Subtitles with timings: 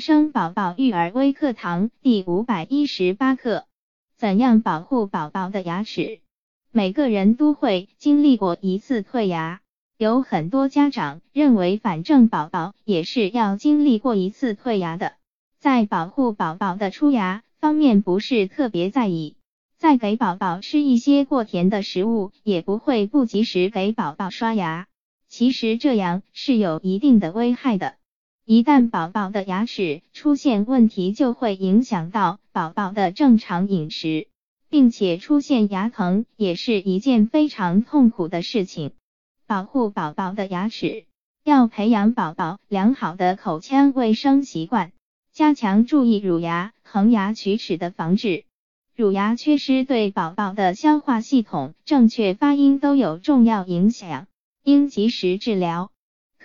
[0.00, 3.64] 生宝宝育儿微课堂第五百一十八课：
[4.16, 6.20] 怎样保护宝宝的牙齿？
[6.70, 9.60] 每个人都会经历过一次退牙，
[9.96, 15.14] 有很多家长认为，反正宝宝也是要经历过一次退牙的，
[15.58, 19.36] 在保护宝宝的出牙方面不是特别在意，
[19.78, 24.86] 在给宝宝吃一些过甜的食物，也不会不及时给宝宝刷牙。
[25.28, 27.94] 其实这样是有一定的危害的。
[28.48, 34.28] 一旦宝宝的牙齿出现问题，就会影响到宝宝的正常饮食，
[34.70, 38.92] 并且出现牙疼，也是一件非常痛苦的事情。
[39.48, 41.06] 保护宝宝的牙齿，
[41.42, 44.92] 要培养宝宝良好的口腔卫生习惯，
[45.32, 48.44] 加强注意乳牙、恒牙龋齿的防治。
[48.94, 54.28] 乳牙缺失对宝宝的消化系统、正确发音都有重要影响，
[54.62, 55.90] 应及时治疗。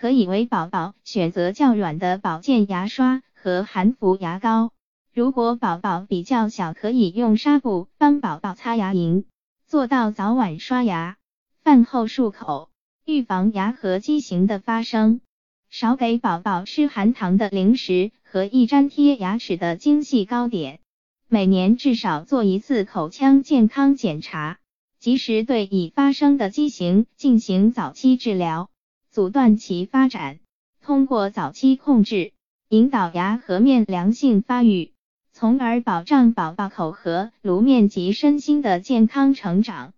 [0.02, 4.72] 可以为宝宝选择较软的保健牙刷和含氟牙膏。
[5.14, 9.26] 如果宝宝比较小，可以用纱布帮宝宝擦牙龈，
[9.68, 11.18] 做到早晚刷牙，
[11.64, 12.72] 饭后漱口，
[13.06, 15.22] 预防牙颌畸形的发生。
[15.70, 20.80] 少给宝宝吃含糖的零食和易粘贴牙齿的精细糕点。
[21.28, 24.58] 每年至少做一次口腔健康检查，
[24.98, 28.71] 及时对已发生的畸形进行早期治疗。
[29.12, 30.40] 阻断其发展，
[30.82, 32.32] 通过早期控制，
[32.70, 34.94] 引导牙颌面良性发育，
[35.34, 39.92] 从而保障宝宝口和颅面及身心的健康成长。